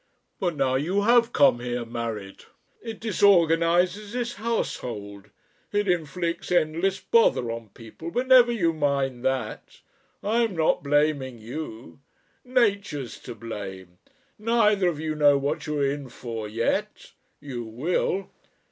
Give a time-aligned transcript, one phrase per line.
[0.39, 2.45] But now you have come here married.
[2.81, 5.29] It disorganises this household,
[5.71, 9.81] it inflicts endless bother on people, but never you mind that!
[10.23, 11.99] I'm not blaming you.
[12.43, 13.99] Nature's to blame!
[14.39, 17.11] Neither of you know what you are in for yet.
[17.39, 18.31] You will.